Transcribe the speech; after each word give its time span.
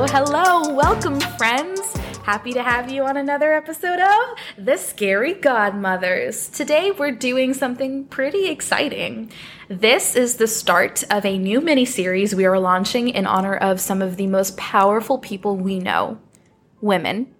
Hello, 0.00 0.24
hello. 0.24 0.74
Welcome, 0.74 1.18
friends. 1.18 1.80
Happy 2.22 2.52
to 2.52 2.62
have 2.62 2.88
you 2.88 3.02
on 3.02 3.16
another 3.16 3.52
episode 3.52 3.98
of 3.98 4.38
The 4.56 4.76
Scary 4.76 5.34
Godmothers. 5.34 6.50
Today, 6.50 6.92
we're 6.92 7.10
doing 7.10 7.52
something 7.52 8.04
pretty 8.04 8.46
exciting. 8.46 9.32
This 9.66 10.14
is 10.14 10.36
the 10.36 10.46
start 10.46 11.02
of 11.10 11.26
a 11.26 11.36
new 11.36 11.60
mini 11.60 11.84
series 11.84 12.32
we 12.32 12.46
are 12.46 12.60
launching 12.60 13.08
in 13.08 13.26
honor 13.26 13.56
of 13.56 13.80
some 13.80 14.00
of 14.00 14.16
the 14.16 14.28
most 14.28 14.56
powerful 14.56 15.18
people 15.18 15.56
we 15.56 15.80
know 15.80 16.20
women. 16.80 17.34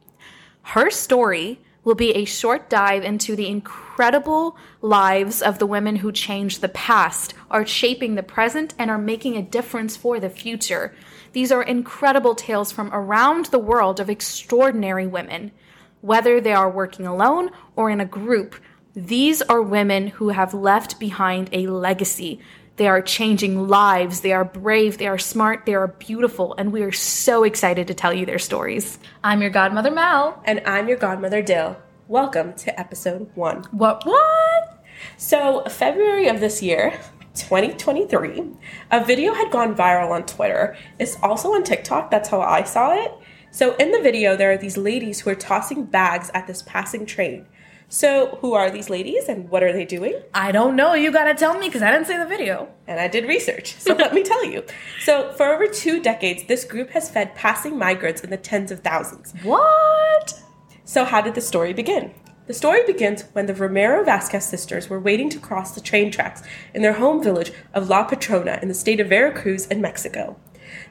HERstory 0.66 1.58
will 1.84 1.94
be 1.94 2.10
a 2.16 2.24
short 2.24 2.68
dive 2.68 3.04
into 3.04 3.36
the 3.36 3.46
incredible 3.46 4.56
lives 4.82 5.42
of 5.42 5.60
the 5.60 5.66
women 5.66 5.94
who 5.94 6.10
changed 6.10 6.60
the 6.60 6.68
past, 6.68 7.34
are 7.52 7.64
shaping 7.64 8.16
the 8.16 8.22
present, 8.24 8.74
and 8.80 8.90
are 8.90 8.98
making 8.98 9.36
a 9.36 9.42
difference 9.42 9.96
for 9.96 10.18
the 10.18 10.28
future. 10.28 10.92
These 11.32 11.52
are 11.52 11.62
incredible 11.62 12.34
tales 12.34 12.72
from 12.72 12.92
around 12.92 13.46
the 13.46 13.58
world 13.58 14.00
of 14.00 14.08
extraordinary 14.08 15.06
women. 15.06 15.52
Whether 16.00 16.40
they 16.40 16.52
are 16.52 16.70
working 16.70 17.06
alone 17.06 17.50
or 17.76 17.90
in 17.90 18.00
a 18.00 18.06
group, 18.06 18.54
these 18.94 19.42
are 19.42 19.62
women 19.62 20.08
who 20.08 20.30
have 20.30 20.54
left 20.54 20.98
behind 20.98 21.50
a 21.52 21.66
legacy. 21.66 22.40
They 22.76 22.88
are 22.88 23.02
changing 23.02 23.66
lives. 23.66 24.20
They 24.20 24.32
are 24.32 24.44
brave. 24.44 24.98
They 24.98 25.08
are 25.08 25.18
smart. 25.18 25.66
They 25.66 25.74
are 25.74 25.88
beautiful. 25.88 26.54
And 26.56 26.72
we 26.72 26.82
are 26.82 26.92
so 26.92 27.44
excited 27.44 27.88
to 27.88 27.94
tell 27.94 28.14
you 28.14 28.24
their 28.24 28.38
stories. 28.38 28.98
I'm 29.22 29.40
your 29.40 29.50
godmother, 29.50 29.90
Mal. 29.90 30.40
And 30.44 30.62
I'm 30.64 30.88
your 30.88 30.96
godmother, 30.96 31.42
Dil. 31.42 31.76
Welcome 32.06 32.54
to 32.54 32.80
episode 32.80 33.30
one. 33.34 33.64
What? 33.72 34.06
What? 34.06 34.84
So, 35.16 35.64
February 35.68 36.28
of 36.28 36.40
this 36.40 36.62
year, 36.62 36.98
2023, 37.38 38.42
a 38.90 39.04
video 39.04 39.32
had 39.34 39.50
gone 39.50 39.74
viral 39.74 40.10
on 40.10 40.26
Twitter. 40.26 40.76
It's 40.98 41.16
also 41.22 41.54
on 41.54 41.64
TikTok. 41.64 42.10
That's 42.10 42.28
how 42.28 42.40
I 42.40 42.64
saw 42.64 42.92
it. 42.92 43.12
So, 43.50 43.74
in 43.76 43.92
the 43.92 44.00
video, 44.00 44.36
there 44.36 44.52
are 44.52 44.58
these 44.58 44.76
ladies 44.76 45.20
who 45.20 45.30
are 45.30 45.34
tossing 45.34 45.84
bags 45.84 46.30
at 46.34 46.46
this 46.46 46.62
passing 46.62 47.06
train. 47.06 47.46
So, 47.88 48.38
who 48.42 48.52
are 48.52 48.70
these 48.70 48.90
ladies 48.90 49.28
and 49.28 49.48
what 49.48 49.62
are 49.62 49.72
they 49.72 49.86
doing? 49.86 50.20
I 50.34 50.52
don't 50.52 50.76
know. 50.76 50.92
You 50.92 51.10
gotta 51.10 51.34
tell 51.34 51.58
me 51.58 51.68
because 51.68 51.80
I 51.80 51.90
didn't 51.90 52.06
see 52.06 52.18
the 52.18 52.26
video. 52.26 52.68
And 52.86 53.00
I 53.00 53.08
did 53.08 53.26
research, 53.26 53.76
so 53.78 53.94
let 53.94 54.12
me 54.12 54.22
tell 54.22 54.44
you. 54.44 54.64
So, 55.00 55.32
for 55.32 55.46
over 55.46 55.66
two 55.66 56.02
decades, 56.02 56.44
this 56.44 56.64
group 56.64 56.90
has 56.90 57.10
fed 57.10 57.34
passing 57.34 57.78
migrants 57.78 58.20
in 58.22 58.28
the 58.28 58.36
tens 58.36 58.70
of 58.70 58.80
thousands. 58.80 59.32
What? 59.42 60.42
So, 60.84 61.04
how 61.06 61.22
did 61.22 61.34
the 61.34 61.40
story 61.40 61.72
begin? 61.72 62.12
The 62.48 62.54
story 62.54 62.80
begins 62.86 63.24
when 63.34 63.44
the 63.44 63.54
Romero 63.54 64.02
Vasquez 64.02 64.46
sisters 64.46 64.88
were 64.88 64.98
waiting 64.98 65.28
to 65.28 65.38
cross 65.38 65.74
the 65.74 65.82
train 65.82 66.10
tracks 66.10 66.42
in 66.72 66.80
their 66.80 66.94
home 66.94 67.22
village 67.22 67.52
of 67.74 67.90
La 67.90 68.04
Patrona 68.04 68.58
in 68.62 68.68
the 68.68 68.74
state 68.74 69.00
of 69.00 69.10
Veracruz 69.10 69.66
in 69.66 69.82
Mexico. 69.82 70.40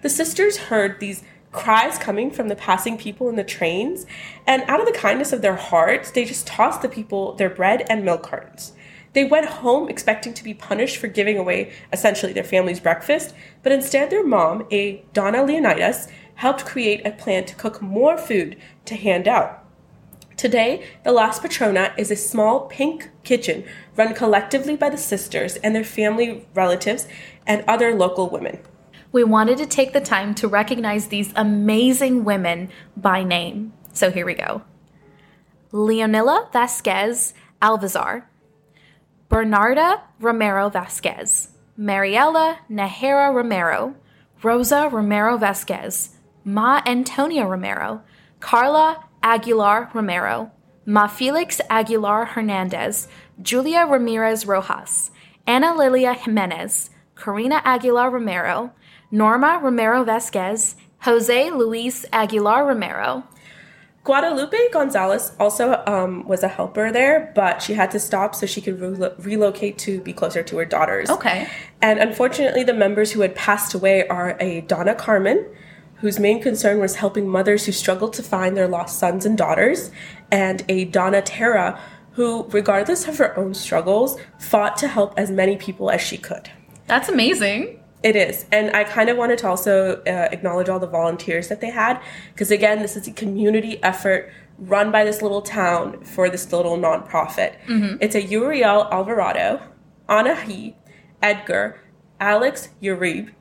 The 0.04 0.10
sisters 0.10 0.58
heard 0.58 1.00
these 1.00 1.24
cries 1.52 1.98
coming 1.98 2.30
from 2.30 2.50
the 2.50 2.56
passing 2.56 2.96
people 2.96 3.28
in 3.28 3.38
the 3.38 3.44
trains, 3.44 4.06
and 4.46 4.62
out 4.68 4.80
of 4.80 4.86
the 4.86 4.92
kindness 4.92 5.34
of 5.34 5.42
their 5.42 5.56
hearts, 5.56 6.12
they 6.12 6.26
just 6.26 6.46
tossed 6.46 6.84
the 6.84 6.90
people 6.90 7.34
their 7.34 7.50
bread 7.50 7.88
and 7.90 8.06
milk 8.06 8.22
cartons. 8.22 8.74
They 9.14 9.24
went 9.24 9.48
home 9.48 9.90
expecting 9.90 10.36
to 10.36 10.44
be 10.44 10.54
punished 10.54 10.98
for 10.98 11.08
giving 11.08 11.40
away 11.40 11.74
essentially 11.92 12.34
their 12.34 12.44
family's 12.44 12.80
breakfast, 12.80 13.34
but 13.64 13.72
instead 13.72 14.12
their 14.12 14.24
mom, 14.24 14.68
a 14.70 15.04
Donna 15.12 15.44
Leonidas, 15.44 16.08
helped 16.36 16.66
create 16.66 17.04
a 17.04 17.10
plan 17.10 17.46
to 17.46 17.56
cook 17.56 17.82
more 17.82 18.16
food 18.16 18.58
to 18.86 18.94
hand 18.94 19.28
out. 19.28 19.67
Today, 20.38 20.86
the 21.04 21.12
Las 21.12 21.40
Patrona 21.40 21.94
is 21.98 22.12
a 22.12 22.16
small 22.16 22.68
pink 22.68 23.10
kitchen 23.24 23.66
run 23.96 24.14
collectively 24.14 24.78
by 24.78 24.90
the 24.90 24.98
sisters 24.98 25.58
and 25.58 25.76
their 25.76 25.84
family 25.84 26.48
relatives 26.54 27.08
and 27.46 27.64
other 27.68 27.94
local 27.94 28.30
women 28.30 28.60
we 29.12 29.24
wanted 29.24 29.58
to 29.58 29.66
take 29.66 29.94
the 29.94 30.02
time 30.02 30.36
to 30.36 30.48
recognize 30.48 31.08
these 31.08 31.32
amazing 31.36 32.24
women 32.24 32.70
by 32.96 33.24
name. 33.24 33.74
So 33.94 34.12
here 34.12 34.26
we 34.26 34.34
go 34.34 34.64
Leonila 35.72 36.50
Vasquez 36.52 37.34
Alvazar, 37.62 38.26
Bernarda 39.30 40.02
Romero 40.20 40.70
Vasquez, 40.70 41.50
Mariela 41.80 42.58
Najera 42.70 43.34
Romero, 43.34 43.96
Rosa 44.44 44.90
Romero 44.92 45.38
Vasquez, 45.38 46.16
Ma 46.44 46.82
Antonia 46.86 47.46
Romero, 47.46 48.04
Carla 48.40 49.04
Aguilar 49.24 49.90
Romero, 49.94 50.52
Ma 50.86 51.08
Felix 51.08 51.60
Aguilar 51.70 52.26
Hernandez, 52.26 53.08
Julia 53.42 53.86
Ramirez 53.86 54.46
Rojas, 54.46 55.12
Ana 55.46 55.76
Lilia 55.76 56.14
Jimenez, 56.14 56.90
Karina 57.16 57.62
Aguilar 57.66 58.10
Romero, 58.10 58.72
Norma 59.12 59.60
Romero 59.62 60.04
Vasquez, 60.04 60.76
Jose 61.00 61.50
Luis 61.52 62.06
Aguilar 62.12 62.66
Romero. 62.66 63.24
Guadalupe 64.04 64.58
Gonzalez 64.72 65.34
also 65.38 65.84
um, 65.86 66.26
was 66.26 66.42
a 66.42 66.48
helper 66.48 66.94
there, 66.94 67.34
but 67.36 67.62
she 67.62 67.74
had 67.74 67.92
to 67.92 68.00
stop 68.00 68.34
so 68.34 68.46
she 68.46 68.62
could 68.62 68.80
re- 68.80 69.12
relocate 69.20 69.78
to 69.80 70.00
be 70.00 70.14
closer 70.14 70.42
to 70.44 70.58
her 70.58 70.64
daughters. 70.64 71.10
Okay. 71.10 71.46
And 71.82 72.00
unfortunately, 72.00 72.64
the 72.64 72.74
members 72.74 73.12
who 73.12 73.20
had 73.20 73.36
passed 73.36 73.74
away 73.74 74.08
are 74.08 74.38
a 74.40 74.62
Donna 74.62 74.96
Carmen, 74.96 75.46
whose 76.00 76.20
main 76.20 76.42
concern 76.42 76.80
was 76.80 76.96
helping 76.96 77.28
mothers 77.28 77.66
who 77.66 77.72
struggled 77.72 78.14
to 78.14 78.24
find 78.24 78.56
their 78.56 78.68
lost 78.68 79.00
sons 79.00 79.26
and 79.26 79.38
daughters, 79.38 79.92
and 80.32 80.64
a 80.70 80.86
Donna 80.86 81.22
Terra, 81.22 81.80
who, 82.12 82.48
regardless 82.50 83.08
of 83.08 83.18
her 83.18 83.38
own 83.38 83.54
struggles, 83.54 84.20
fought 84.40 84.78
to 84.78 84.88
help 84.88 85.14
as 85.18 85.32
many 85.32 85.58
people 85.58 85.90
as 85.92 86.02
she 86.02 86.18
could. 86.18 86.50
That's 86.88 87.10
amazing. 87.10 87.80
It 88.04 88.16
is. 88.16 88.46
And 88.52 88.76
I 88.76 88.84
kind 88.84 89.10
of 89.10 89.18
wanted 89.18 89.40
to 89.40 89.48
also 89.48 90.02
uh, 90.04 90.30
acknowledge 90.32 90.70
all 90.70 90.80
the 90.80 90.88
volunteers 90.88 91.48
that 91.48 91.62
they 91.62 91.72
had. 91.72 92.00
Because 92.34 92.52
again, 92.52 92.82
this 92.82 92.96
is 92.96 93.08
a 93.08 93.12
community 93.12 93.82
effort 93.84 94.32
run 94.60 94.92
by 94.92 95.04
this 95.04 95.22
little 95.22 95.42
town 95.42 96.04
for 96.04 96.30
this 96.30 96.52
little 96.52 96.78
nonprofit. 96.78 97.60
Mm-hmm. 97.66 97.98
It's 98.00 98.16
a 98.16 98.22
Uriel 98.22 98.88
Alvarado, 98.92 99.62
Anahi, 100.08 100.76
Edgar, 101.22 101.82
Alex 102.20 102.70
Uribe, 102.82 103.32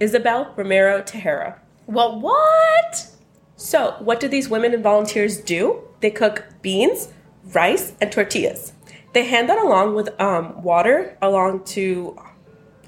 Isabel 0.00 0.52
Romero 0.56 1.02
Tejera. 1.02 1.58
Well, 1.86 2.20
what? 2.20 3.08
So, 3.56 3.96
what 4.00 4.20
do 4.20 4.28
these 4.28 4.48
women 4.48 4.74
and 4.74 4.82
volunteers 4.82 5.38
do? 5.38 5.82
They 6.00 6.10
cook 6.10 6.44
beans, 6.62 7.08
rice, 7.54 7.92
and 8.00 8.12
tortillas. 8.12 8.72
They 9.12 9.24
hand 9.24 9.48
that 9.48 9.58
along 9.58 9.94
with 9.94 10.20
um, 10.20 10.62
water 10.62 11.16
along 11.22 11.64
to 11.64 12.18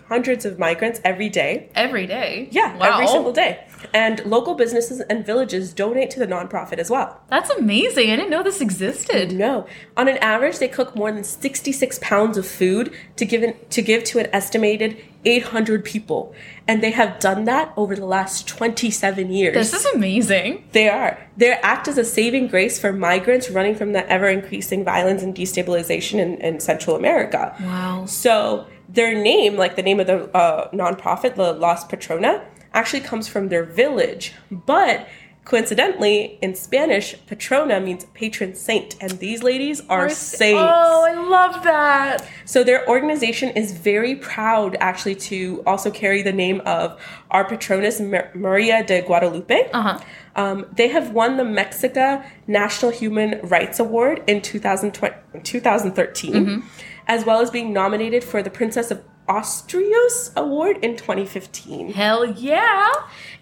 hundreds 0.09 0.45
of 0.45 0.59
migrants 0.59 1.01
every 1.05 1.29
day. 1.29 1.71
Every 1.75 2.07
day? 2.07 2.49
Yeah, 2.51 2.77
wow. 2.77 2.95
every 2.95 3.07
single 3.07 3.33
day. 3.33 3.65
And 3.93 4.25
local 4.25 4.55
businesses 4.55 5.01
and 5.01 5.25
villages 5.25 5.73
donate 5.73 6.11
to 6.11 6.19
the 6.19 6.27
nonprofit 6.27 6.79
as 6.79 6.91
well. 6.91 7.21
That's 7.29 7.51
amazing. 7.51 8.11
I 8.11 8.17
didn't 8.17 8.31
know 8.31 8.43
this 8.43 8.61
existed. 8.61 9.33
No. 9.33 9.67
On 9.97 10.09
an 10.09 10.17
average, 10.19 10.59
they 10.59 10.69
cook 10.69 10.97
more 10.97 11.13
than 11.13 11.25
66 11.25 11.99
pounds 12.03 12.37
of 12.37 12.47
food 12.47 12.93
to 13.17 13.25
give, 13.25 13.43
in, 13.43 13.55
to 13.71 13.83
give 13.83 14.03
to 14.05 14.19
an 14.19 14.29
estimated 14.33 14.97
800 15.29 15.85
people. 15.85 16.35
And 16.67 16.83
they 16.83 16.91
have 16.91 17.19
done 17.19 17.45
that 17.45 17.73
over 17.77 17.95
the 17.95 18.07
last 18.07 18.49
27 18.49 19.31
years. 19.31 19.55
This 19.55 19.73
is 19.73 19.85
amazing. 19.95 20.69
They 20.73 20.89
are. 20.89 21.19
They 21.37 21.53
act 21.53 21.89
as 21.89 21.99
a 21.99 22.05
saving 22.05 22.49
grace 22.49 22.79
for 22.79 22.93
migrants 22.93 23.51
running 23.51 23.75
from 23.75 23.93
the 23.93 24.09
ever 24.11 24.29
increasing 24.29 24.85
violence 24.85 25.23
and 25.23 25.35
destabilization 25.35 26.19
in, 26.19 26.39
in 26.39 26.61
Central 26.61 26.97
America. 26.97 27.55
Wow. 27.61 28.07
So 28.07 28.67
their 28.89 29.15
name, 29.15 29.57
like 29.57 29.77
the 29.77 29.83
name 29.83 30.01
of 30.01 30.07
the 30.07 30.35
uh, 30.37 30.71
nonprofit, 30.71 31.35
the 31.37 31.53
Las 31.53 31.85
Patrona, 31.85 32.45
actually 32.73 33.01
comes 33.01 33.29
from 33.29 33.49
their 33.49 33.65
village. 33.65 34.33
But 34.51 35.09
coincidentally, 35.49 36.39
in 36.43 36.55
Spanish, 36.55 37.15
Patrona 37.27 37.81
means 37.81 38.05
patron 38.13 38.55
saint, 38.55 38.97
and 39.01 39.13
these 39.13 39.43
ladies 39.43 39.81
are 39.89 40.11
saints. 40.11 40.61
Oh, 40.61 41.07
I 41.09 41.15
love 41.15 41.65
that. 41.65 42.29
So 42.45 42.63
their 42.63 42.87
organization 42.87 43.49
is 43.57 43.73
very 43.73 44.15
proud, 44.15 44.77
actually, 44.79 45.15
to 45.15 45.63
also 45.67 45.91
carry 45.91 46.21
the 46.21 46.35
name 46.35 46.61
of 46.67 47.01
our 47.31 47.49
patroness 47.49 47.99
Maria 47.99 48.85
de 48.85 49.01
Guadalupe. 49.01 49.71
Uh-huh. 49.73 49.99
Um, 50.37 50.67
they 50.71 50.89
have 50.89 51.13
won 51.13 51.39
the 51.39 51.45
Mexica 51.45 52.27
National 52.47 52.93
Human 52.93 53.41
Rights 53.43 53.81
Award 53.81 54.23
in 54.27 54.43
2013. 54.43 56.33
Mm-hmm 56.35 56.61
as 57.09 57.25
well 57.25 57.41
as 57.41 57.51
being 57.51 57.73
nominated 57.73 58.23
for 58.23 58.43
the 58.43 58.51
Princess 58.51 58.91
of 58.91 59.03
Asturias 59.29 60.33
Award 60.37 60.79
in 60.83 60.97
2015. 60.97 61.93
Hell 61.93 62.25
yeah! 62.25 62.93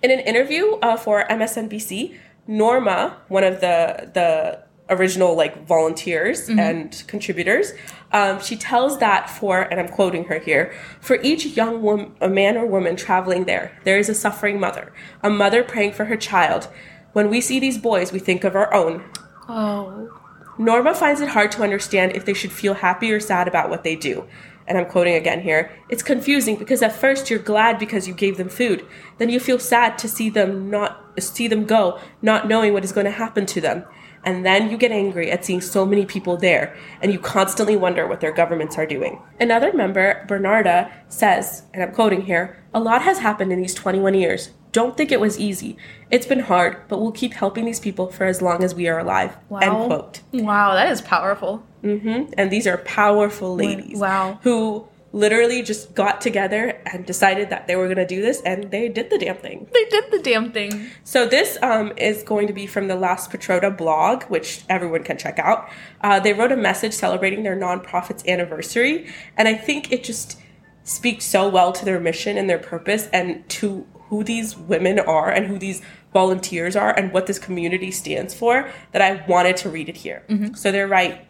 In 0.03 0.11
an 0.11 0.21
interview 0.21 0.75
uh, 0.77 0.97
for 0.97 1.25
MSNBC, 1.29 2.17
Norma, 2.47 3.17
one 3.29 3.45
of 3.45 3.61
the 3.61 4.11
the 4.13 4.67
original 4.89 5.35
like 5.35 5.67
volunteers 5.67 6.49
mm-hmm. 6.49 6.59
and 6.59 7.05
contributors, 7.09 7.73
um, 8.13 8.41
she 8.41 8.57
tells 8.57 8.99
that 8.99 9.29
for, 9.29 9.63
and 9.63 9.81
I'm 9.81 9.89
quoting 9.89 10.25
her 10.25 10.39
here, 10.39 10.75
for 11.01 11.21
each 11.23 11.45
young 11.45 11.83
woman, 11.83 12.15
a 12.21 12.29
man 12.29 12.57
or 12.57 12.67
woman 12.67 12.95
traveling 12.95 13.45
there, 13.45 13.77
there 13.85 13.99
is 13.99 14.09
a 14.09 14.15
suffering 14.15 14.61
mother, 14.61 14.93
a 15.23 15.31
mother 15.31 15.65
praying 15.65 15.93
for 15.93 16.05
her 16.05 16.17
child. 16.17 16.69
When 17.13 17.31
we 17.31 17.41
see 17.41 17.59
these 17.59 17.79
boys, 17.79 18.13
we 18.13 18.19
think 18.19 18.45
of 18.45 18.55
our 18.55 18.73
own. 18.73 19.05
Oh. 19.49 20.13
Norma 20.59 20.95
finds 20.95 21.21
it 21.21 21.29
hard 21.29 21.53
to 21.53 21.63
understand 21.63 22.13
if 22.13 22.25
they 22.25 22.35
should 22.35 22.53
feel 22.53 22.75
happy 22.75 23.13
or 23.13 23.21
sad 23.21 23.49
about 23.49 23.69
what 23.69 23.85
they 23.85 23.97
do. 23.97 24.27
And 24.67 24.77
I'm 24.79 24.87
quoting 24.87 25.15
again 25.15 25.41
here, 25.41 25.71
it's 25.89 26.03
confusing 26.03 26.57
because 26.57 26.83
at 26.83 26.95
first 26.95 27.31
you're 27.31 27.39
glad 27.39 27.79
because 27.79 28.09
you 28.09 28.15
gave 28.15 28.37
them 28.37 28.49
food. 28.49 28.87
Then 29.19 29.29
you 29.29 29.41
feel 29.41 29.59
sad 29.59 29.99
to 29.99 30.09
see 30.09 30.31
them 30.31 30.71
not 30.71 31.03
see 31.19 31.49
them 31.49 31.65
go, 31.65 31.99
not 32.23 32.47
knowing 32.49 32.73
what 32.73 32.85
is 32.85 32.93
going 32.93 33.07
to 33.07 33.11
happen 33.11 33.47
to 33.47 33.61
them. 33.61 33.85
And 34.25 34.45
then 34.45 34.71
you 34.71 34.77
get 34.77 34.91
angry 34.91 35.31
at 35.31 35.45
seeing 35.45 35.61
so 35.61 35.87
many 35.87 36.05
people 36.05 36.37
there, 36.37 36.77
and 37.01 37.13
you 37.13 37.19
constantly 37.19 37.77
wonder 37.77 38.09
what 38.09 38.21
their 38.21 38.33
governments 38.33 38.77
are 38.77 38.85
doing. 38.85 39.23
Another 39.39 39.73
member, 39.73 40.27
Bernarda, 40.29 40.91
says, 41.09 41.63
and 41.73 41.81
I'm 41.81 41.93
quoting 41.93 42.23
here, 42.23 42.61
a 42.75 42.81
lot 42.81 43.03
has 43.03 43.21
happened 43.21 43.53
in 43.53 43.63
these 43.63 43.73
21 43.73 44.15
years. 44.15 44.51
Don't 44.73 44.97
think 44.97 45.13
it 45.13 45.21
was 45.21 45.39
easy. 45.39 45.77
It's 46.11 46.27
been 46.27 46.41
hard, 46.41 46.89
but 46.89 47.01
we'll 47.01 47.13
keep 47.13 47.35
helping 47.35 47.65
these 47.65 47.79
people 47.79 48.11
for 48.11 48.25
as 48.25 48.43
long 48.43 48.65
as 48.65 48.75
we 48.75 48.89
are 48.89 48.99
alive. 48.99 49.37
Wow. 49.49 49.61
End 49.61 49.87
quote. 49.87 50.23
Wow, 50.33 50.75
that 50.75 50.91
is 50.91 51.01
powerful. 51.01 51.65
Hmm 51.87 52.25
And 52.37 52.51
these 52.51 52.67
are 52.67 52.79
powerful 52.79 53.57
ladies. 53.57 53.99
Wow. 53.99 54.39
Who 54.43 54.87
literally 55.13 55.63
just 55.63 55.95
got 55.95 56.21
together 56.21 56.79
and 56.85 57.07
decided 57.07 57.49
that 57.49 57.67
they 57.67 57.75
were 57.75 57.87
going 57.87 57.97
to 57.97 58.07
do 58.07 58.21
this, 58.21 58.43
and 58.43 58.71
they 58.71 58.89
did 58.89 59.09
the 59.09 59.19
damn 59.19 59.37
thing. 59.37 59.67
They 59.73 59.85
did 59.87 60.05
the 60.11 60.21
damn 60.21 60.53
thing. 60.53 60.91
So 61.05 61.27
this 61.27 61.57
um, 61.63 61.93
is 61.97 62.23
going 62.23 62.49
to 62.49 62.53
be 62.53 62.67
from 62.67 62.89
the 62.89 62.97
Las 62.97 63.27
Patrona 63.27 63.71
blog, 63.71 64.25
which 64.25 64.63
everyone 64.69 65.05
can 65.05 65.17
check 65.17 65.39
out. 65.39 65.71
Uh, 66.03 66.21
they 66.21 66.35
wrote 66.35 66.53
a 66.53 66.57
message 66.57 66.93
celebrating 66.93 67.45
their 67.45 67.57
nonprofit's 67.57 68.27
anniversary, 68.27 69.09
and 69.39 69.49
I 69.49 69.55
think 69.55 69.91
it 69.91 70.05
just 70.05 70.39
speaks 70.85 71.25
so 71.25 71.49
well 71.49 71.73
to 71.73 71.85
their 71.85 71.99
mission 71.99 72.37
and 72.37 72.49
their 72.51 72.59
purpose, 72.59 73.09
and 73.13 73.49
to 73.49 73.87
who 74.09 74.23
these 74.23 74.57
women 74.57 75.01
are 75.01 75.31
and 75.31 75.47
who 75.47 75.59
these 75.59 75.83
volunteers 76.13 76.77
are 76.77 76.93
and 76.97 77.13
what 77.13 77.27
this 77.27 77.39
community 77.39 77.91
stands 77.91 78.35
for 78.35 78.71
that 78.93 79.03
I 79.03 79.25
wanted 79.27 79.57
to 79.59 79.69
read 79.69 79.89
it 79.89 79.97
here. 79.97 80.23
So 80.55 80.71
they're 80.71 80.87
right. 80.87 81.29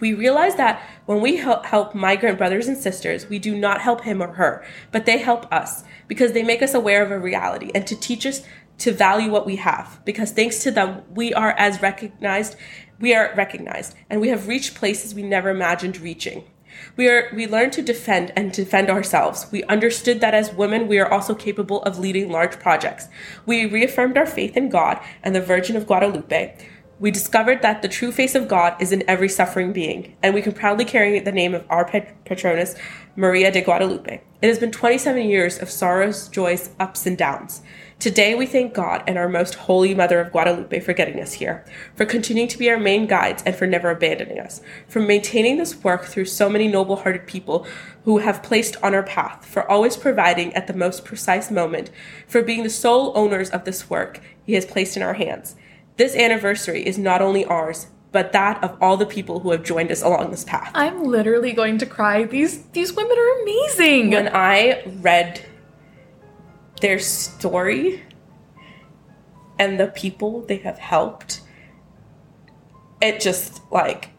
We 0.00 0.14
realize 0.14 0.56
that 0.56 0.82
when 1.06 1.20
we 1.20 1.36
help, 1.36 1.94
migrant 1.94 2.38
brothers 2.38 2.68
and 2.68 2.76
sisters, 2.76 3.28
we 3.28 3.38
do 3.38 3.56
not 3.56 3.80
help 3.80 4.02
him 4.02 4.22
or 4.22 4.34
her, 4.34 4.64
but 4.92 5.06
they 5.06 5.18
help 5.18 5.50
us 5.52 5.84
because 6.08 6.32
they 6.32 6.42
make 6.42 6.62
us 6.62 6.74
aware 6.74 7.02
of 7.02 7.10
a 7.10 7.18
reality 7.18 7.70
and 7.74 7.86
to 7.86 7.96
teach 7.96 8.26
us 8.26 8.42
to 8.78 8.92
value 8.92 9.30
what 9.30 9.46
we 9.46 9.56
have. 9.56 10.00
Because 10.04 10.32
thanks 10.32 10.62
to 10.62 10.70
them, 10.70 11.02
we 11.14 11.32
are 11.34 11.52
as 11.52 11.82
recognized, 11.82 12.56
we 12.98 13.14
are 13.14 13.32
recognized, 13.36 13.94
and 14.10 14.20
we 14.20 14.28
have 14.28 14.48
reached 14.48 14.74
places 14.74 15.14
we 15.14 15.22
never 15.22 15.50
imagined 15.50 16.00
reaching. 16.00 16.44
We 16.96 17.08
are 17.08 17.30
we 17.32 17.46
learned 17.46 17.72
to 17.74 17.82
defend 17.82 18.32
and 18.36 18.52
defend 18.52 18.90
ourselves. 18.90 19.46
We 19.52 19.62
understood 19.64 20.20
that 20.20 20.34
as 20.34 20.52
women 20.52 20.88
we 20.88 20.98
are 20.98 21.10
also 21.10 21.34
capable 21.34 21.82
of 21.82 21.98
leading 21.98 22.30
large 22.30 22.58
projects. 22.58 23.08
We 23.46 23.66
reaffirmed 23.66 24.18
our 24.18 24.26
faith 24.26 24.56
in 24.56 24.70
God 24.70 24.98
and 25.22 25.34
the 25.34 25.40
Virgin 25.40 25.76
of 25.76 25.86
Guadalupe. 25.86 26.56
We 27.00 27.10
discovered 27.10 27.60
that 27.62 27.82
the 27.82 27.88
true 27.88 28.12
face 28.12 28.36
of 28.36 28.46
God 28.46 28.80
is 28.80 28.92
in 28.92 29.02
every 29.08 29.28
suffering 29.28 29.72
being, 29.72 30.14
and 30.22 30.32
we 30.32 30.42
can 30.42 30.52
proudly 30.52 30.84
carry 30.84 31.18
the 31.18 31.32
name 31.32 31.52
of 31.52 31.66
our 31.68 31.84
patroness, 31.84 32.76
Maria 33.16 33.50
de 33.50 33.62
Guadalupe. 33.62 34.22
It 34.40 34.46
has 34.46 34.60
been 34.60 34.70
27 34.70 35.28
years 35.28 35.58
of 35.58 35.70
sorrows, 35.70 36.28
joys, 36.28 36.70
ups, 36.78 37.04
and 37.04 37.18
downs. 37.18 37.62
Today, 37.98 38.36
we 38.36 38.46
thank 38.46 38.74
God 38.74 39.02
and 39.08 39.18
our 39.18 39.28
most 39.28 39.54
holy 39.54 39.92
Mother 39.92 40.20
of 40.20 40.30
Guadalupe 40.30 40.78
for 40.80 40.92
getting 40.92 41.20
us 41.20 41.32
here, 41.32 41.64
for 41.96 42.04
continuing 42.04 42.48
to 42.48 42.58
be 42.58 42.70
our 42.70 42.78
main 42.78 43.08
guides, 43.08 43.42
and 43.44 43.56
for 43.56 43.66
never 43.66 43.90
abandoning 43.90 44.38
us, 44.38 44.60
for 44.86 45.00
maintaining 45.00 45.56
this 45.56 45.82
work 45.82 46.04
through 46.04 46.26
so 46.26 46.48
many 46.48 46.68
noble 46.68 46.96
hearted 46.96 47.26
people 47.26 47.66
who 48.04 48.18
have 48.18 48.42
placed 48.42 48.76
on 48.84 48.94
our 48.94 49.02
path, 49.02 49.44
for 49.44 49.68
always 49.68 49.96
providing 49.96 50.54
at 50.54 50.68
the 50.68 50.74
most 50.74 51.04
precise 51.04 51.50
moment, 51.50 51.90
for 52.28 52.40
being 52.40 52.62
the 52.62 52.70
sole 52.70 53.12
owners 53.16 53.50
of 53.50 53.64
this 53.64 53.90
work 53.90 54.20
He 54.46 54.52
has 54.52 54.64
placed 54.64 54.96
in 54.96 55.02
our 55.02 55.14
hands. 55.14 55.56
This 55.96 56.16
anniversary 56.16 56.86
is 56.86 56.98
not 56.98 57.22
only 57.22 57.44
ours, 57.44 57.86
but 58.10 58.32
that 58.32 58.62
of 58.62 58.76
all 58.80 58.96
the 58.96 59.06
people 59.06 59.40
who 59.40 59.50
have 59.50 59.64
joined 59.64 59.90
us 59.90 60.02
along 60.02 60.30
this 60.30 60.44
path. 60.44 60.70
I'm 60.74 61.04
literally 61.04 61.52
going 61.52 61.78
to 61.78 61.86
cry. 61.86 62.24
These 62.24 62.62
these 62.66 62.92
women 62.92 63.16
are 63.18 63.42
amazing. 63.42 64.10
When 64.10 64.28
I 64.28 64.82
read 65.00 65.44
their 66.80 66.98
story 66.98 68.02
and 69.58 69.78
the 69.78 69.88
people 69.88 70.42
they 70.42 70.58
have 70.58 70.78
helped, 70.78 71.40
it 73.00 73.20
just 73.20 73.60
like 73.70 74.10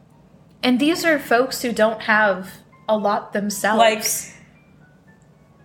and 0.61 0.79
these 0.79 1.05
are 1.05 1.19
folks 1.19 1.61
who 1.61 1.71
don't 1.71 2.01
have 2.01 2.51
a 2.89 2.97
lot 2.97 3.33
themselves. 3.33 3.77
like 3.77 4.03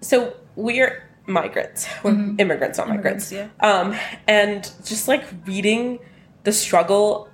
so 0.01 0.37
we're 0.57 1.10
migrants 1.27 1.87
we're 2.03 2.11
immigrants 2.39 2.79
not 2.79 2.89
migrants, 2.89 3.31
Immigrants, 3.33 3.55
um 3.61 3.95
and 4.27 4.71
just 4.85 5.09
like 5.09 5.25
reading 5.47 5.99
the 6.45 6.53
struggle 6.53 7.29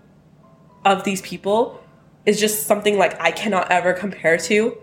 of 0.85 1.05
these 1.05 1.21
people 1.23 1.81
is 2.27 2.39
just 2.41 2.67
something 2.67 2.99
like 2.99 3.19
i 3.21 3.31
cannot 3.31 3.71
ever 3.71 3.93
compare 3.93 4.37
to. 4.37 4.77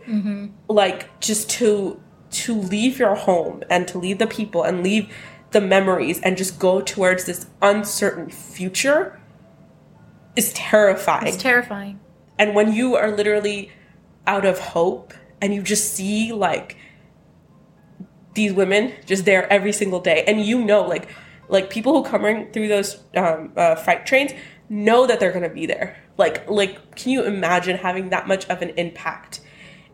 Like 0.69 1.19
just 1.19 1.50
to 1.51 2.00
to 2.31 2.55
leave 2.55 2.97
your 2.97 3.15
home 3.15 3.63
and 3.69 3.88
to 3.89 3.97
leave 4.00 4.17
the 4.17 4.27
people 4.27 4.63
and 4.63 4.81
leave 4.83 5.13
the 5.51 5.61
memories 5.61 6.19
and 6.21 6.35
just 6.35 6.57
go 6.57 6.81
towards 6.81 7.25
this 7.25 7.45
uncertain 7.61 8.29
future 8.29 9.19
is 10.35 10.51
terrifying. 10.53 11.27
It's 11.27 11.38
terrifying. 11.38 11.99
and 12.39 12.56
when 12.56 12.73
you 12.73 12.95
are 12.95 13.11
literally 13.11 13.71
out 14.25 14.45
of 14.45 14.57
hope 14.59 15.13
and 15.41 15.53
you 15.53 15.61
just 15.61 15.94
see 15.94 16.31
like 16.33 16.75
these 18.33 18.53
women 18.53 18.94
just 19.06 19.25
there 19.25 19.51
every 19.51 19.71
single 19.71 20.00
day. 20.00 20.24
And 20.25 20.41
you 20.41 20.63
know 20.63 20.81
like 20.88 21.09
like 21.50 21.69
people 21.69 21.94
who 21.94 22.09
coming 22.09 22.51
through 22.51 22.68
those 22.68 23.01
um, 23.15 23.53
uh, 23.56 23.75
freight 23.75 24.06
trains 24.06 24.31
know 24.69 25.06
that 25.06 25.19
they're 25.19 25.31
gonna 25.31 25.50
be 25.50 25.65
there. 25.65 25.97
Like 26.18 26.50
like 26.50 26.95
can 26.95 27.12
you 27.12 27.24
imagine 27.24 27.77
having 27.77 28.09
that 28.09 28.27
much 28.27 28.45
of 28.50 28.62
an 28.62 28.69
impact? 28.77 29.41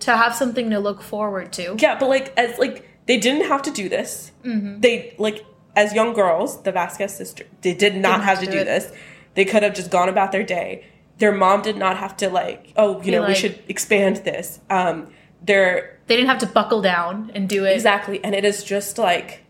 To 0.02 0.16
have 0.16 0.34
something 0.34 0.70
to 0.70 0.80
look 0.80 1.02
forward 1.02 1.52
to. 1.54 1.76
yeah 1.78 2.00
but 2.00 2.08
like 2.08 2.34
as 2.38 2.58
like 2.58 2.88
they 3.06 3.18
didn't 3.18 3.48
have 3.48 3.62
to 3.64 3.72
do 3.72 3.90
this. 3.90 4.32
They 4.44 5.16
like 5.18 5.46
as 5.76 5.94
young 5.94 6.14
girls 6.14 6.62
the 6.64 6.72
vasquez 6.72 7.16
sister 7.16 7.46
they 7.62 7.74
did 7.74 7.96
not 7.96 8.18
Didn't 8.18 8.24
have 8.24 8.40
to, 8.40 8.46
do 8.46 8.64
this. 8.64 8.92
They 9.36 9.46
could 9.46 9.64
have 9.64 9.74
just 9.74 9.92
gone 9.92 10.10
about 10.10 10.32
their 10.32 10.44
day. 10.44 10.86
Their 11.18 11.34
mom 11.34 11.62
did 11.62 11.76
not 11.78 11.98
have 11.98 12.16
to 12.18 12.30
like 12.30 12.74
oh 12.78 12.98
you 13.00 13.06
Be 13.06 13.12
know 13.12 13.28
we 13.28 13.36
should 13.36 13.62
expand 13.68 14.18
this. 14.18 14.60
Um 14.70 15.12
they're 15.42 15.99
They 16.10 16.16
didn't 16.18 16.30
have 16.30 16.40
to 16.40 16.48
buckle 16.48 16.82
down 16.82 17.32
and 17.36 17.48
do 17.48 17.64
it. 17.66 17.74
exactly 17.74 18.22
and 18.24 18.34
it 18.36 18.44
is 18.44 18.64
just 18.64 18.98
like 18.98 19.44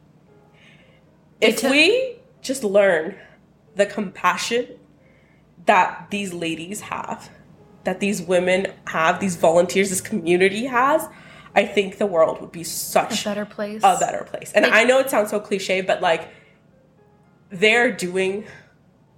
if 1.42 1.62
took- 1.62 1.72
we 1.72 2.18
just 2.42 2.64
learn 2.64 3.16
the 3.76 3.86
compassion 3.86 4.68
that 5.66 6.08
these 6.12 6.34
ladies 6.34 6.82
have 6.82 7.30
that 7.86 8.00
these 8.02 8.22
women 8.22 8.68
have 8.88 9.20
these 9.22 9.36
volunteers 9.38 9.90
this 9.90 10.02
community 10.02 10.66
has 10.66 11.08
i 11.56 11.66
think 11.66 11.98
the 11.98 12.06
world 12.06 12.42
would 12.42 12.52
be 12.52 12.64
such 12.64 13.22
A 13.22 13.30
better 13.30 13.46
place. 13.46 13.82
a 13.84 13.98
better 14.00 14.24
place. 14.26 14.52
And 14.54 14.64
Like- 14.66 14.74
I 14.74 14.84
know 14.84 15.00
it 15.00 15.10
sounds 15.10 15.30
so 15.32 15.40
cliche, 15.40 15.80
but 15.82 16.02
like 16.02 16.28
they're 17.50 17.92
doing 17.92 18.46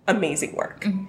amazing 0.07 0.55
work. 0.55 0.81
Mm-hmm. 0.85 1.05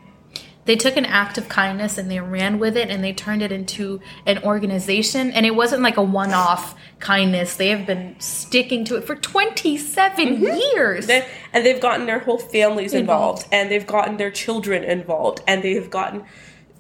They 0.65 0.77
took 0.77 0.97
an 0.97 1.05
act 1.07 1.39
of 1.39 1.49
kindness 1.49 1.99
and 1.99 2.09
they 2.11 2.21
ran 2.21 2.59
with 2.61 2.77
it 2.77 2.89
and 2.89 3.03
they 3.03 3.13
turned 3.13 3.43
it 3.43 3.51
into 3.51 4.01
an 4.27 4.39
organization. 4.45 5.33
And 5.33 5.45
it 5.45 5.57
wasn't 5.57 5.83
like 5.83 5.97
a 5.97 6.03
one 6.03 6.33
off 6.33 6.77
kindness. 7.01 7.57
They 7.57 7.69
have 7.71 7.85
been 7.85 8.15
sticking 8.21 8.85
to 8.85 8.97
it 8.97 9.05
for 9.05 9.17
27 9.17 10.41
years. 10.41 11.07
They- 11.09 11.27
and 11.53 11.67
they've 11.67 11.81
gotten 11.81 12.07
their 12.07 12.21
whole 12.21 12.39
families 12.39 12.95
involved, 12.95 13.45
Involved. 13.45 13.49
and 13.55 13.71
they've 13.71 13.87
gotten 13.87 14.17
their 14.19 14.31
children 14.31 14.85
involved, 14.85 15.43
and 15.49 15.63
they 15.65 15.75
have 15.75 15.91
gotten 15.91 16.25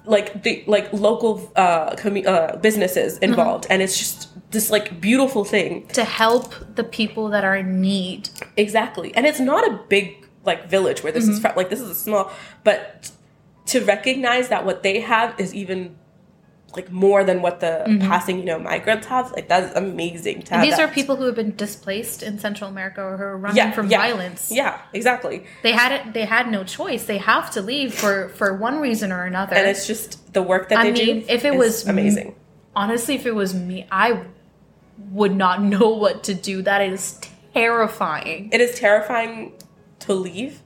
like 0.05 0.43
the 0.43 0.65
like 0.67 0.93
local 0.93 1.53
uh, 1.57 1.95
uh 1.97 2.57
businesses 2.57 3.15
Mm-hmm. 3.15 3.25
involved, 3.25 3.67
and 3.71 3.83
it's 3.83 3.97
just 3.99 4.29
this 4.51 4.71
like 4.71 5.01
beautiful 5.01 5.45
thing. 5.45 5.87
to 5.89 6.05
help 6.05 6.55
the 6.77 6.85
people 6.85 7.29
that 7.31 7.45
are 7.45 7.57
in 7.57 7.81
need. 7.81 8.29
Exactly. 8.57 9.15
And 9.17 9.27
it's 9.27 9.41
not 9.41 9.67
a 9.69 9.81
big 9.89 10.27
like 10.45 10.69
village 10.69 11.03
where 11.03 11.12
this 11.12 11.29
is 11.29 11.39
from. 11.41 11.53
Like 11.57 11.71
this 11.71 11.81
is 11.81 11.91
a 11.91 11.95
small, 11.95 12.33
but 12.65 13.11
to 13.66 13.85
recognize 13.85 14.49
that 14.49 14.64
what 14.64 14.83
they 14.83 15.00
have 15.00 15.38
is 15.38 15.54
even 15.54 15.97
like 16.76 16.90
more 16.90 17.23
than 17.25 17.42
what 17.42 17.61
the 17.61 17.85
mm-hmm. 17.87 17.99
passing, 18.07 18.38
you 18.38 18.45
know, 18.45 18.59
migrants 18.59 19.07
have, 19.07 19.31
like 19.33 19.49
that's 19.49 19.75
amazing 19.76 20.42
to 20.42 20.54
have. 20.54 20.64
These 20.64 20.78
are 20.78 20.88
people 20.88 21.16
who 21.16 21.25
have 21.25 21.35
been 21.35 21.54
displaced 21.54 22.23
in 22.23 22.38
Central 22.38 22.71
America 22.71 23.02
or 23.02 23.16
who 23.16 23.23
are 23.25 23.37
running 23.37 23.73
from 23.73 23.88
violence. 23.88 24.50
Yeah, 24.50 24.81
exactly. 24.92 25.45
They 25.62 25.73
had 25.73 25.92
it. 25.92 26.14
They 26.14 26.25
had 26.25 26.50
no 26.50 26.64
choice. 26.64 27.07
They 27.07 27.19
have 27.19 27.50
to 27.52 27.62
leave 27.62 27.95
for 27.95 28.31
for 28.31 28.57
one 28.57 28.78
reason 28.78 29.12
or 29.12 29.25
another. 29.25 29.54
And 29.54 29.69
it's 29.69 29.87
just 29.87 30.33
the 30.33 30.42
work 30.42 30.69
that 30.71 30.78
I 30.78 30.90
they 30.90 30.92
mean, 30.92 31.21
do. 31.21 31.26
if 31.28 31.45
it 31.45 31.54
is 31.54 31.59
was 31.59 31.88
amazing. 31.88 32.35
honestly, 32.75 33.16
if 33.16 33.26
it 33.26 33.35
was 33.35 33.54
me, 33.54 33.87
I 33.90 34.25
would 35.11 35.37
not 35.37 35.62
know 35.75 35.90
what 35.90 36.25
to 36.25 36.35
do. 36.35 36.62
That 36.62 36.81
is 36.83 37.21
terrifying. 37.54 38.50
It 38.52 38.61
is 38.61 38.78
terrifying 38.78 39.52
to 40.00 40.14
leave, 40.14 40.62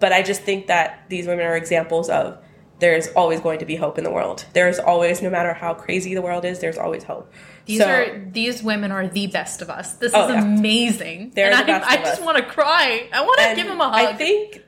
but 0.00 0.12
I 0.12 0.22
just 0.22 0.42
think 0.42 0.66
that 0.68 1.04
these 1.08 1.26
women 1.26 1.44
are 1.46 1.56
examples 1.56 2.08
of 2.08 2.38
there's 2.80 3.08
always 3.08 3.40
going 3.40 3.58
to 3.58 3.64
be 3.64 3.74
hope 3.74 3.98
in 3.98 4.04
the 4.04 4.10
world. 4.10 4.44
There's 4.52 4.78
always, 4.78 5.20
no 5.20 5.30
matter 5.30 5.52
how 5.52 5.74
crazy 5.74 6.14
the 6.14 6.22
world 6.22 6.44
is, 6.44 6.60
there's 6.60 6.78
always 6.78 7.02
hope. 7.02 7.32
These 7.66 7.80
So- 7.80 7.88
are 7.88 8.24
these 8.30 8.62
women 8.62 8.92
are 8.92 9.08
the 9.08 9.26
best 9.26 9.62
of 9.62 9.68
us. 9.70 9.94
This 9.94 10.12
Oh, 10.14 10.28
is 10.28 10.34
yeah. 10.34 10.42
amazing. 10.42 11.32
They're 11.34 11.50
and 11.52 11.68
the 11.68 11.72
I, 11.74 11.78
best 11.78 11.90
I 11.90 11.94
of 11.96 12.00
just 12.04 12.20
us. 12.20 12.24
want 12.24 12.36
to 12.38 12.44
cry. 12.44 13.08
I 13.12 13.22
want 13.22 13.40
to 13.40 13.54
give 13.56 13.66
them 13.66 13.80
a 13.80 13.88
hug. 13.90 13.94
I 13.94 14.12
think 14.14 14.62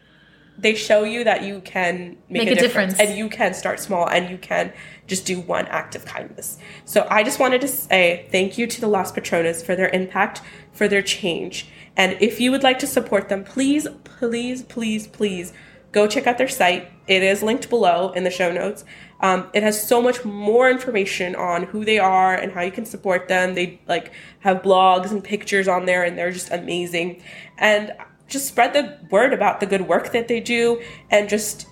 they 0.61 0.75
show 0.75 1.05
you 1.05 1.25
that 1.25 1.43
you 1.43 1.61
can 1.61 2.17
make, 2.29 2.45
Make 2.45 2.49
a, 2.49 2.53
a 2.53 2.55
difference, 2.55 2.93
difference. 2.95 3.11
and 3.11 3.19
you 3.19 3.29
can 3.29 3.55
start 3.55 3.81
small 3.81 4.09
and 4.09 4.31
you 4.31 4.39
can 4.39 4.73
just 5.07 5.27
do 5.27 5.41
one 5.41 5.67
act 5.67 5.95
of 5.95 6.05
kindness. 6.05 6.59
So 6.85 7.07
I 7.11 7.23
just 7.23 7.39
wanted 7.39 7.61
to 7.63 7.69
say 7.69 8.27
thank 8.31 8.59
you 8.59 8.67
to 8.67 8.81
the 8.81 8.89
Las 8.89 9.13
Patronas 9.13 9.65
for 9.65 9.75
their 9.75 9.89
impact, 9.89 10.43
for 10.73 10.87
their 10.89 11.03
change. 11.03 11.69
And 11.97 12.17
if 12.21 12.41
you 12.41 12.51
would 12.51 12.63
like 12.63 12.79
to 12.81 12.87
support 12.87 13.29
them, 13.29 13.45
please, 13.45 13.87
please, 14.05 14.63
please, 14.63 15.07
please 15.07 15.53
go 15.93 16.07
check 16.07 16.27
out 16.27 16.39
their 16.39 16.49
site. 16.49 16.91
It 17.07 17.23
is 17.23 17.43
linked 17.43 17.69
below 17.69 18.13
in 18.13 18.25
the 18.25 18.31
show 18.31 18.53
notes. 18.53 18.85
Um, 19.21 19.49
it 19.53 19.63
has 19.63 19.87
so 19.87 20.01
much 20.01 20.25
more 20.25 20.71
information 20.71 21.35
on 21.35 21.65
who 21.65 21.85
they 21.85 21.99
are 21.99 22.35
and 22.35 22.53
how 22.53 22.63
you 22.63 22.71
can 22.71 22.87
support 22.87 23.29
them. 23.29 23.55
They 23.55 23.81
like 23.89 24.13
have 24.41 24.63
blogs 24.63 25.11
and 25.11 25.23
pictures 25.23 25.69
on 25.69 25.85
there, 25.87 26.05
and 26.05 26.17
they're 26.17 26.31
just 26.31 26.51
amazing. 26.51 27.23
And 27.59 27.93
just 28.31 28.47
spread 28.47 28.73
the 28.73 28.99
word 29.11 29.33
about 29.33 29.61
the 29.61 29.67
good 29.67 29.83
work 29.83 30.13
that 30.13 30.29
they 30.29 30.41
do, 30.41 30.83
and 31.11 31.29
just 31.29 31.67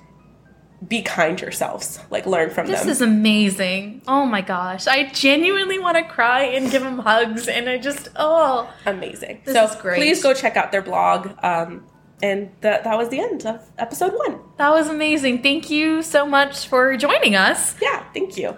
be 0.86 1.02
kind 1.02 1.40
yourselves. 1.40 1.98
Like 2.10 2.26
learn 2.26 2.50
from 2.50 2.66
This 2.66 2.80
them. 2.80 2.88
This 2.88 2.96
is 2.98 3.02
amazing. 3.02 4.02
Oh 4.06 4.24
my 4.26 4.42
gosh. 4.42 4.86
I 4.86 5.10
genuinely 5.10 5.78
want 5.78 5.96
to 5.96 6.04
cry 6.04 6.42
and 6.42 6.70
give 6.70 6.82
them 6.82 6.98
hugs 6.98 7.48
and 7.48 7.68
I 7.68 7.78
just 7.78 8.08
oh. 8.16 8.72
amazing. 8.86 9.42
This 9.44 9.54
so 9.54 9.64
is 9.64 9.74
great. 9.76 9.96
please 9.96 10.22
go 10.22 10.34
check 10.34 10.56
out 10.56 10.70
their 10.70 10.82
blog. 10.82 11.32
Um, 11.42 11.84
and 12.22 12.50
that 12.60 12.84
that 12.84 12.98
was 12.98 13.08
the 13.08 13.20
end 13.20 13.46
of 13.46 13.68
episode 13.78 14.12
one. 14.12 14.40
That 14.56 14.70
was 14.70 14.88
amazing. 14.88 15.42
Thank 15.42 15.70
you 15.70 16.02
so 16.02 16.26
much 16.26 16.66
for 16.66 16.96
joining 16.96 17.36
us. 17.36 17.74
Yeah, 17.80 18.04
thank 18.12 18.36
you. 18.36 18.56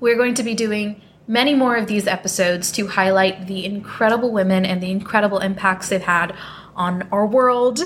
We're 0.00 0.16
going 0.16 0.34
to 0.34 0.42
be 0.42 0.54
doing 0.54 1.00
many 1.28 1.54
more 1.54 1.76
of 1.76 1.86
these 1.86 2.08
episodes 2.08 2.72
to 2.72 2.88
highlight 2.88 3.46
the 3.46 3.64
incredible 3.64 4.32
women 4.32 4.66
and 4.66 4.82
the 4.82 4.90
incredible 4.90 5.38
impacts 5.38 5.88
they've 5.88 6.02
had 6.02 6.34
on 6.76 7.08
our 7.12 7.26
world. 7.26 7.80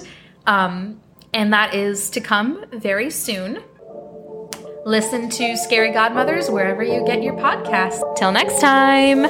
Um, 0.46 1.00
and 1.32 1.52
that 1.52 1.74
is 1.74 2.10
to 2.10 2.20
come 2.20 2.64
very 2.72 3.10
soon. 3.10 3.62
Listen 4.84 5.28
to 5.30 5.56
Scary 5.56 5.92
Godmothers 5.92 6.48
wherever 6.48 6.82
you 6.82 7.04
get 7.04 7.22
your 7.22 7.34
podcasts. 7.34 8.16
Till 8.16 8.32
next 8.32 8.60
time. 8.60 9.26